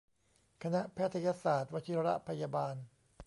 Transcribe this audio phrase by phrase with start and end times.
[0.63, 2.75] คณะแพทยศาสตร์วชิรพยาบาล